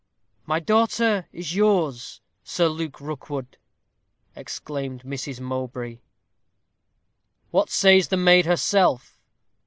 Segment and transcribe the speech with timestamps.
[0.47, 3.57] "My daughter is yours, Sir Luke Rookwood,"
[4.35, 5.39] exclaimed Mrs.
[5.39, 5.99] Mowbray.
[7.51, 9.19] "What says the maid herself?"